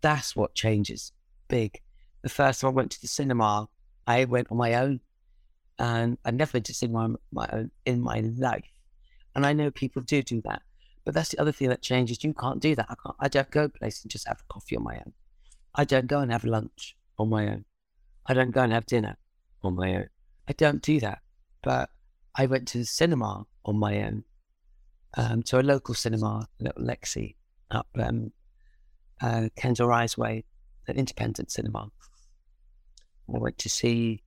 [0.00, 1.12] That's what changes
[1.48, 1.80] big.
[2.22, 3.68] The first time I went to the cinema,
[4.06, 5.00] I went on my own.
[5.78, 8.64] And I'd never been to cinema on my own in my life.
[9.34, 10.62] And I know people do do that.
[11.04, 12.22] But that's the other thing that changes.
[12.22, 12.86] You can't do that.
[12.88, 13.16] I can't.
[13.20, 15.12] I don't go place and just have a coffee on my own.
[15.74, 17.64] I don't go and have lunch on my own.
[18.26, 19.16] I don't go and have dinner
[19.62, 20.08] on my own.
[20.48, 21.20] I don't do that.
[21.62, 21.90] But
[22.36, 24.24] I went to the cinema on my own,
[25.16, 27.36] um, to a local cinema, little Lexi,
[27.70, 28.32] up um,
[29.22, 30.44] uh, Kensal Rise Way,
[30.88, 31.90] an independent cinema.
[33.34, 34.22] I went to see,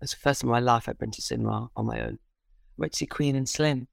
[0.00, 2.14] was the first time in my life I've been to cinema on my own.
[2.14, 3.86] I went to see Queen and Slim,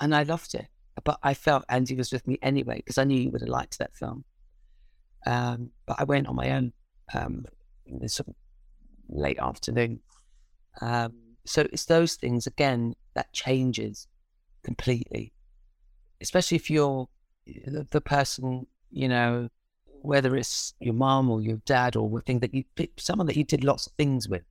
[0.00, 0.66] and I loved it.
[1.04, 3.78] But I felt Andy was with me anyway, because I knew he would have liked
[3.78, 4.24] that film.
[5.26, 6.72] Um, but I went on my own
[7.14, 7.44] um,
[7.86, 8.34] in the sort of
[9.08, 10.00] late afternoon
[10.80, 11.12] um,
[11.44, 14.06] so it's those things again that changes
[14.62, 15.32] completely,
[16.20, 17.08] especially if you're
[17.46, 19.48] the, the person, you know,
[20.02, 22.64] whether it's your mom or your dad or thing that you
[22.98, 24.42] someone that you did lots of things with.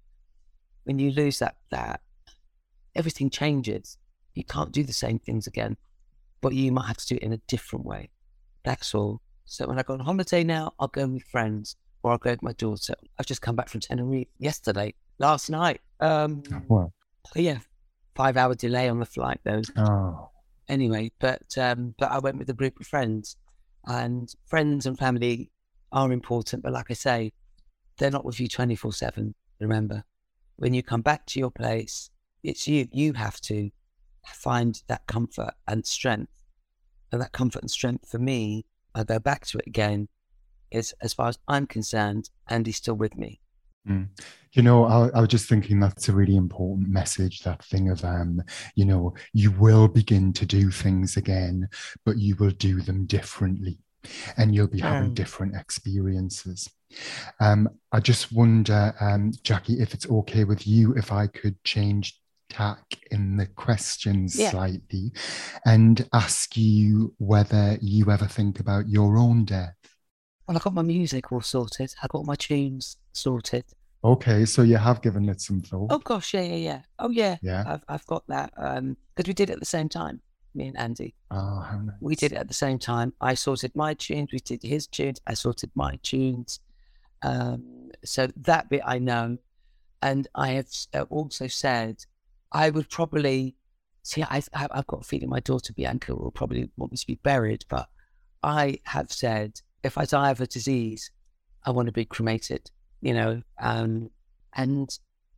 [0.84, 2.02] When you lose that, that
[2.96, 3.98] everything changes.
[4.34, 5.78] You can't do the same things again,
[6.42, 8.10] but you might have to do it in a different way.
[8.63, 9.22] That's all.
[9.46, 12.44] So when I go on holiday now, I'll go with friends or I'll go with
[12.44, 12.96] my daughter.
[13.18, 15.82] I've just come back from Tenerife yesterday, last night.
[15.99, 16.91] Um, wow.
[17.36, 17.60] Yeah,
[18.15, 19.62] five hour delay on the flight though.
[19.77, 20.30] Oh.
[20.69, 23.38] Anyway, but um, but I went with a group of friends,
[23.86, 25.51] and friends and family
[25.91, 26.63] are important.
[26.63, 27.34] But like I say,
[27.97, 29.36] they're not with you twenty four seven.
[29.60, 30.03] Remember,
[30.58, 32.10] when you come back to your place,
[32.43, 32.88] it's you.
[32.91, 33.71] You have to
[34.25, 36.32] find that comfort and strength,
[37.12, 38.65] and that comfort and strength for me.
[38.93, 40.10] I go back to it again.
[40.69, 43.39] Is as far as I'm concerned, Andy's still with me.
[43.88, 44.08] Mm.
[44.54, 47.41] You know, I, I, was just thinking that's a really important message.
[47.41, 48.41] That thing of, um,
[48.76, 51.69] you know, you will begin to do things again,
[52.06, 53.78] but you will do them differently,
[54.36, 56.69] and you'll be having different experiences.
[57.39, 62.19] Um, I just wonder, um, Jackie, if it's okay with you if I could change
[62.50, 64.52] tack in the questions yeah.
[64.52, 65.12] slightly
[65.65, 69.76] and ask you whether you ever think about your own death.
[70.48, 71.94] Well, I got my music all sorted.
[72.02, 73.66] I got my tunes sorted.
[74.04, 75.92] Okay, so you have given it some thought.
[75.92, 76.82] Oh gosh, yeah, yeah, yeah.
[77.00, 77.64] Oh yeah, yeah.
[77.68, 80.22] I've I've got that um because we did it at the same time.
[80.54, 81.14] Me and Andy.
[81.32, 81.96] Oh, how nice.
[82.00, 83.14] We did it at the same time.
[83.20, 84.30] I sorted my tunes.
[84.32, 85.20] We did his tunes.
[85.28, 86.60] I sorted my tunes.
[87.22, 89.38] Um, so that bit I know,
[90.02, 92.06] and I have uh, also said
[92.52, 93.56] I would probably
[94.04, 97.20] see, I, I've got a feeling my daughter Bianca will probably want me to be
[97.24, 97.90] buried, but
[98.42, 101.12] I have said if I die of a disease,
[101.65, 102.69] I want to be cremated,
[103.02, 104.10] you know, um,
[104.56, 104.89] and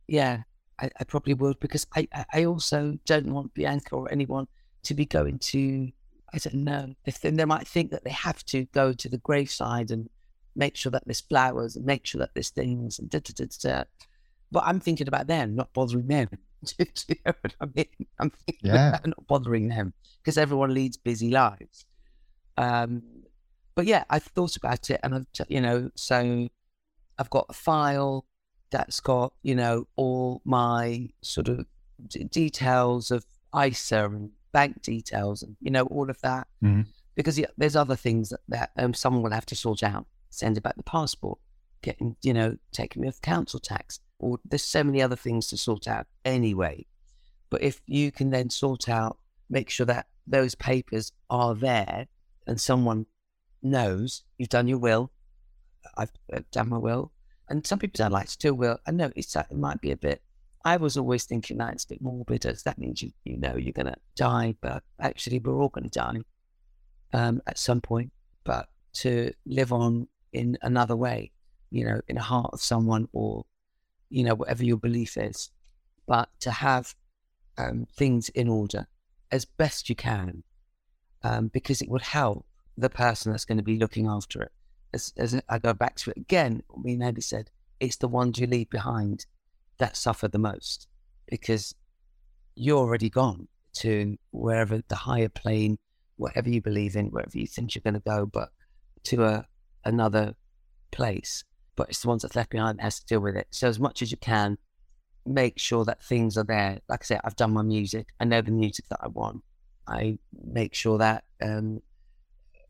[0.06, 0.42] yeah,
[0.78, 4.46] I, I, probably would because I, I also don't want Bianca or anyone
[4.84, 5.90] to be going to,
[6.34, 9.18] I don't know, if they, they might think that they have to go to the
[9.18, 10.08] graveside and
[10.56, 13.46] make sure that there's flowers and make sure that there's things and da da da
[13.60, 13.84] da.
[14.52, 16.28] But I'm thinking about them, not bothering them.
[16.78, 16.86] you
[17.24, 17.86] know I mean?
[18.18, 18.88] I'm thinking yeah.
[18.88, 21.86] about not bothering them because everyone leads busy lives.
[22.56, 23.02] Um,
[23.80, 26.50] but yeah, I've thought about it, and I've you know, so
[27.18, 28.26] I've got a file
[28.70, 31.64] that's got you know all my sort of
[32.06, 33.24] d- details of
[33.58, 36.46] ISA and bank details, and you know all of that.
[36.62, 36.82] Mm-hmm.
[37.14, 40.60] Because yeah, there's other things that, that um, someone will have to sort out, sending
[40.60, 41.38] back the passport,
[41.80, 45.56] getting you know taking me off council tax, or there's so many other things to
[45.56, 46.84] sort out anyway.
[47.48, 49.16] But if you can then sort out,
[49.48, 52.08] make sure that those papers are there
[52.46, 53.06] and someone
[53.62, 55.10] knows you've done your will.
[55.96, 56.10] I've
[56.50, 57.12] done my will.
[57.48, 58.78] And some people don't like to do will.
[58.86, 60.22] I know it's, it might be a bit,
[60.64, 63.56] I was always thinking that it's a bit morbid as that means you, you know
[63.56, 66.20] you're going to die, but actually we're all going to die
[67.12, 68.12] um, at some point.
[68.44, 71.32] But to live on in another way,
[71.70, 73.44] you know, in the heart of someone or,
[74.10, 75.50] you know, whatever your belief is,
[76.06, 76.94] but to have
[77.58, 78.86] um, things in order
[79.32, 80.42] as best you can,
[81.22, 82.46] um, because it would help
[82.80, 84.52] the person that's going to be looking after it.
[84.92, 88.46] As, as I go back to it again, and Andy said, it's the ones you
[88.46, 89.26] leave behind
[89.78, 90.88] that suffer the most
[91.28, 91.74] because
[92.54, 95.78] you're already gone to wherever the higher plane,
[96.16, 98.50] whatever you believe in, wherever you think you're going to go, but
[99.04, 99.46] to a
[99.84, 100.34] another
[100.90, 101.44] place.
[101.76, 103.46] But it's the ones that's left behind that has to deal with it.
[103.50, 104.58] So as much as you can,
[105.24, 106.80] make sure that things are there.
[106.88, 108.08] Like I said, I've done my music.
[108.18, 109.42] I know the music that I want.
[109.86, 111.80] I make sure that um,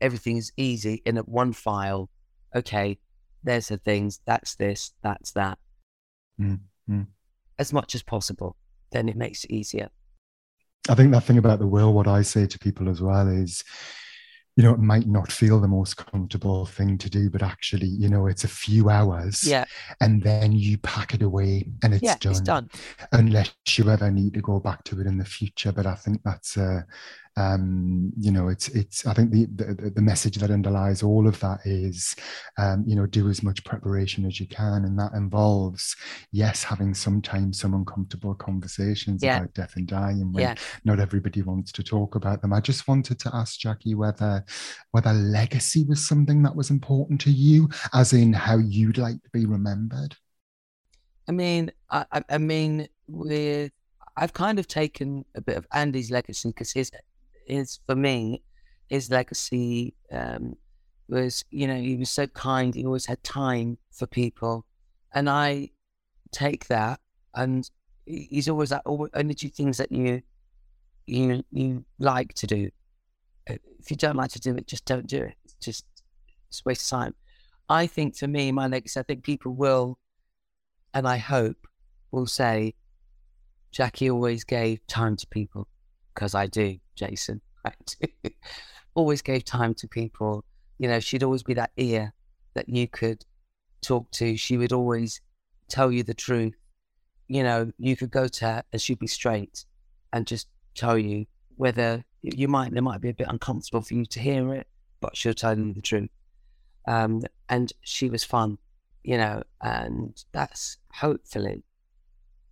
[0.01, 2.09] everything is easy in a one file.
[2.55, 2.99] Okay,
[3.43, 4.19] there's the things.
[4.25, 4.91] That's this.
[5.01, 5.57] That's that.
[6.39, 7.01] Mm-hmm.
[7.57, 8.57] As much as possible,
[8.91, 9.89] then it makes it easier.
[10.89, 13.63] I think that thing about the will, what I say to people as well is,
[14.57, 18.09] you know, it might not feel the most comfortable thing to do, but actually, you
[18.09, 19.43] know, it's a few hours.
[19.43, 19.65] Yeah.
[20.01, 22.31] And then you pack it away and it's yeah, done.
[22.31, 22.69] It's done.
[23.11, 25.71] Unless you ever need to go back to it in the future.
[25.71, 26.85] But I think that's a,
[27.37, 29.05] um, you know, it's it's.
[29.05, 32.15] I think the, the, the message that underlies all of that is,
[32.57, 35.95] um, you know, do as much preparation as you can, and that involves,
[36.31, 39.37] yes, having sometimes some uncomfortable conversations yeah.
[39.37, 40.55] about death and dying when yeah.
[40.83, 42.51] not everybody wants to talk about them.
[42.51, 44.43] I just wanted to ask Jackie whether
[44.91, 49.29] whether legacy was something that was important to you, as in how you'd like to
[49.31, 50.15] be remembered.
[51.29, 53.71] I mean, I, I mean, with
[54.17, 56.91] I've kind of taken a bit of Andy's legacy because his
[57.51, 58.43] is for me,
[58.87, 60.55] his legacy um,
[61.09, 62.73] was, you know, he was so kind.
[62.73, 64.65] He always had time for people,
[65.13, 65.69] and I
[66.31, 66.99] take that.
[67.35, 67.69] And
[68.05, 70.21] he's always that only do things that you
[71.05, 72.69] you you like to do.
[73.49, 75.35] Uh, if you don't like to do it, just don't do it.
[75.43, 75.85] It's just
[76.49, 77.15] it's waste of time.
[77.69, 79.97] I think for me, my legacy, I think people will,
[80.93, 81.67] and I hope
[82.11, 82.73] will say,
[83.71, 85.67] Jackie always gave time to people
[86.13, 86.77] because I do.
[86.95, 87.41] Jason.
[87.65, 88.29] I do.
[88.93, 90.43] always gave time to people.
[90.77, 92.13] You know, she'd always be that ear
[92.53, 93.25] that you could
[93.81, 94.35] talk to.
[94.37, 95.21] She would always
[95.69, 96.55] tell you the truth.
[97.27, 99.65] You know, you could go to her and she'd be straight
[100.11, 104.05] and just tell you whether you might, it might be a bit uncomfortable for you
[104.05, 104.67] to hear it,
[104.99, 106.09] but she'll tell you the truth.
[106.87, 108.57] Um, and she was fun,
[109.03, 111.63] you know, and that's hopefully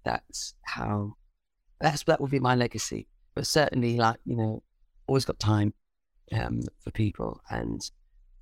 [0.04, 1.16] that's how
[1.82, 3.08] that's that will be my legacy
[3.40, 4.62] but certainly like you know
[5.08, 5.74] always got time
[6.34, 7.90] um, for people and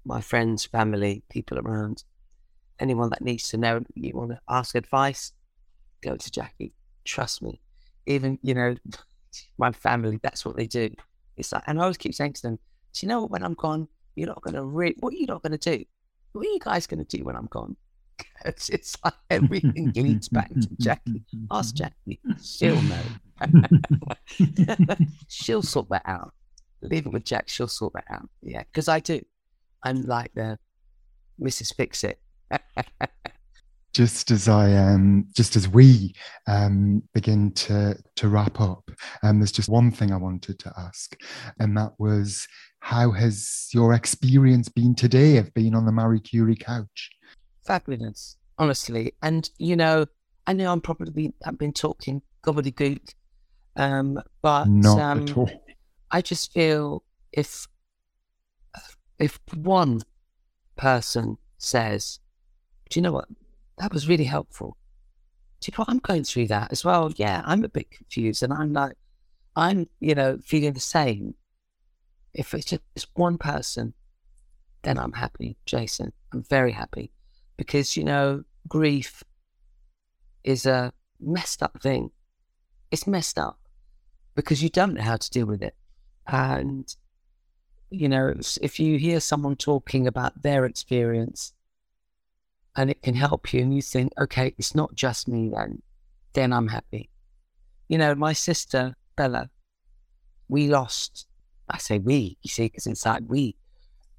[0.05, 2.03] my friends family people around.
[2.79, 5.33] Anyone that needs to know you want to ask advice
[6.01, 6.73] go to jackie.
[7.05, 7.61] Trust me.
[8.07, 8.75] Even you know
[9.59, 10.89] my family that's what they do.
[11.35, 12.57] It's like and i always keep saying to them
[12.93, 15.43] do you know when i'm gone you're not going to re- what are you not
[15.43, 15.85] going to do?
[16.31, 17.75] What are you guys going to do when i'm gone?
[18.45, 21.21] It's, it's like everything leads back to Jackie.
[21.51, 22.19] Ask Jackie.
[22.41, 23.03] She'll know.
[25.27, 26.33] she'll sort that out.
[26.81, 27.49] Leave it with Jack.
[27.49, 28.29] She'll sort that out.
[28.41, 29.21] Yeah, because I do.
[29.83, 30.59] I'm like the
[31.41, 31.75] Mrs.
[31.75, 32.19] Fix It.
[33.93, 36.13] just as I um, just as we
[36.47, 38.89] um, begin to to wrap up,
[39.23, 41.19] um, there's just one thing I wanted to ask,
[41.59, 42.47] and that was,
[42.79, 47.11] how has your experience been today of being on the Marie Curie couch?
[47.67, 49.13] fabulous, honestly.
[49.21, 50.05] And you know,
[50.47, 53.13] I know I'm probably I've been talking gobbledygook,
[53.77, 55.49] Um, but Not um, at all.
[56.09, 57.67] I just feel if
[59.19, 60.01] if one
[60.75, 62.19] person says,
[62.89, 63.27] "Do you know what?
[63.77, 64.77] That was really helpful."
[65.59, 65.89] Do you know what?
[65.89, 67.11] I'm going through that as well.
[67.15, 68.97] Yeah, I'm a bit confused, and I'm like,
[69.55, 71.35] I'm you know feeling the same.
[72.33, 73.93] If it's just one person,
[74.81, 76.13] then I'm happy, Jason.
[76.33, 77.11] I'm very happy
[77.57, 79.23] because you know grief
[80.43, 82.09] is a messed up thing.
[82.89, 83.59] It's messed up
[84.37, 85.75] because you don't know how to deal with it.
[86.27, 86.95] And,
[87.89, 91.53] you know, if you hear someone talking about their experience
[92.75, 95.81] and it can help you and you think, okay, it's not just me then,
[96.33, 97.09] then I'm happy.
[97.89, 99.49] You know, my sister, Bella,
[100.47, 101.25] we lost,
[101.67, 103.55] I say we, you see, because inside we,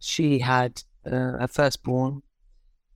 [0.00, 2.22] she had uh, firstborn.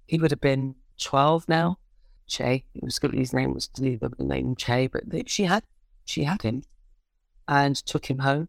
[0.09, 1.79] He would have been 12 now.
[2.27, 3.15] Che, it was good.
[3.15, 5.63] His name was the name Che, but she had,
[6.05, 6.65] she had him
[7.49, 8.49] and took him home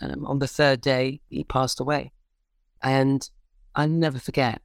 [0.00, 2.12] um, on the third day, he passed away.
[2.82, 3.28] And
[3.74, 4.60] I never forget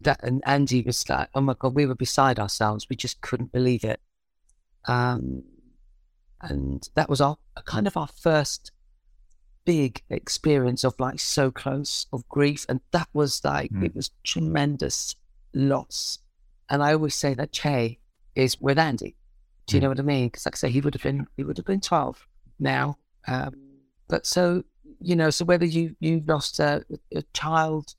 [0.00, 0.22] that.
[0.22, 2.88] And Andy was like, oh my God, we were beside ourselves.
[2.88, 4.00] We just couldn't believe it.
[4.86, 5.42] Um,
[6.40, 8.72] and that was our kind of our first
[9.64, 12.66] big experience of like so close of grief.
[12.68, 13.84] And that was like, mm.
[13.84, 15.16] it was tremendous
[15.54, 16.18] loss.
[16.68, 17.98] And I always say that Che
[18.34, 19.16] is with Andy.
[19.66, 19.84] Do you mm.
[19.84, 20.26] know what I mean?
[20.26, 22.26] Because like I say, he would have been, he would have been 12
[22.58, 22.98] now.
[23.26, 23.54] Um,
[24.08, 24.64] but so
[25.00, 26.84] you know, so whether you you've lost a,
[27.14, 27.94] a child,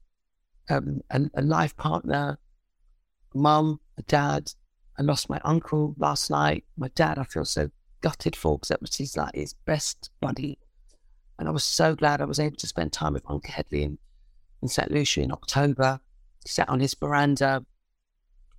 [0.70, 2.40] um, a, a life partner,
[3.34, 4.52] mum, a dad.
[4.98, 6.64] I lost my uncle last night.
[6.78, 7.70] My dad, I feel so
[8.02, 10.58] gutted for because that was his like his best buddy,
[11.38, 13.98] and I was so glad I was able to spend time with Uncle Headley in,
[14.62, 16.00] in St Lucia in October.
[16.48, 17.66] Sat on his veranda.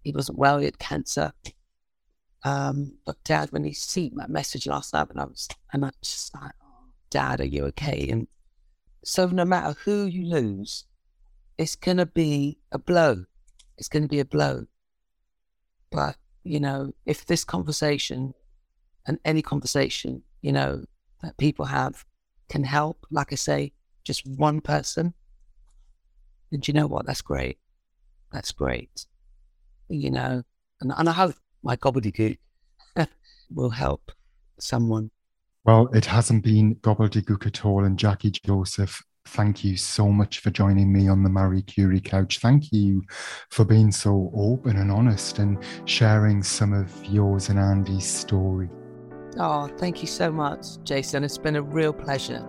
[0.03, 1.33] He wasn't well; he had cancer.
[2.47, 5.91] Um, but Dad, when he seen my message last night, and I was, and I
[6.01, 6.53] just like,
[7.11, 8.07] Dad, are you okay?
[8.09, 8.29] And
[9.05, 10.85] so no matter who you lose,
[11.59, 13.25] it's going to be a blow.
[13.77, 14.67] It's going to be a blow.
[15.91, 18.33] But, you know, if this conversation
[19.09, 20.85] and any conversation, you know,
[21.23, 22.05] that people have
[22.49, 23.73] can help, like I say,
[24.05, 25.15] just one person,
[26.53, 27.07] then you know what?
[27.07, 27.59] That's great.
[28.33, 29.07] That's great.
[29.89, 30.45] You know,
[30.81, 31.35] and, and I hope
[31.67, 32.39] my gobbledygook
[33.51, 34.13] will help
[34.59, 35.11] someone
[35.67, 37.83] well, it hasn't been gobbledygook at all.
[37.83, 42.39] And Jackie Joseph, thank you so much for joining me on the Marie Curie couch.
[42.39, 43.03] Thank you
[43.51, 48.71] for being so open and honest and sharing some of yours and Andy's story.
[49.39, 51.25] Oh, thank you so much, Jason.
[51.25, 52.47] It's been a real pleasure.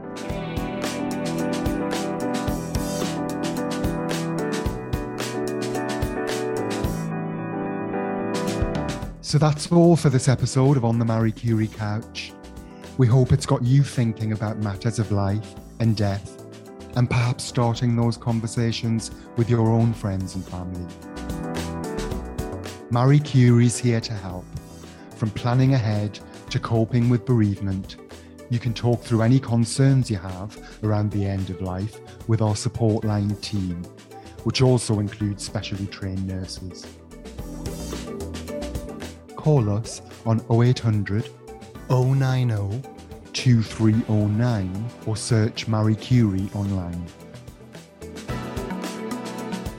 [9.28, 12.32] So that's all for this episode of On the Marie Curie Couch.
[12.98, 16.46] We hope it's got you thinking about matters of life and death,
[16.96, 20.88] and perhaps starting those conversations with your own friends and family.
[22.90, 24.46] Marie Curie's here to help.
[25.18, 26.18] From planning ahead
[26.50, 27.98] to coping with bereavement,
[28.50, 32.00] you can talk through any concerns you have around the end of life
[32.30, 33.84] with our support line team,
[34.46, 36.88] which also includes specially trained nurses.
[39.48, 41.30] Call us on 0800
[41.90, 42.84] 090
[43.32, 47.06] 2309 or search Marie Curie online.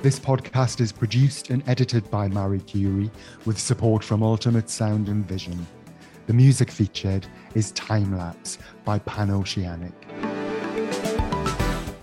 [0.01, 3.11] This podcast is produced and edited by Marie Curie
[3.45, 5.67] with support from Ultimate Sound and Vision.
[6.27, 8.57] The music featured is Time Lapse
[8.87, 9.93] by Pan Oceanic.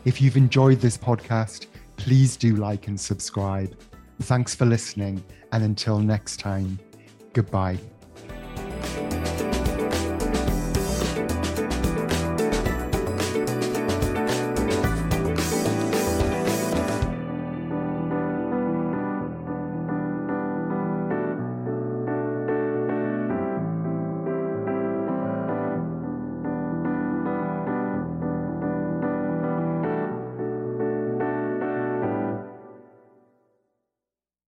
[0.05, 1.66] If you've enjoyed this podcast,
[1.97, 3.76] please do like and subscribe.
[4.22, 6.78] Thanks for listening, and until next time,
[7.36, 7.77] goodbye.